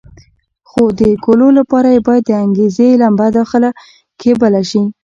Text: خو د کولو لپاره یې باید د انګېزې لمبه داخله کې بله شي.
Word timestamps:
خو 0.69 0.83
د 0.99 1.01
کولو 1.25 1.47
لپاره 1.59 1.87
یې 1.95 1.99
باید 2.07 2.23
د 2.27 2.31
انګېزې 2.43 2.89
لمبه 3.01 3.27
داخله 3.37 3.69
کې 4.19 4.31
بله 4.41 4.61
شي. 4.69 4.83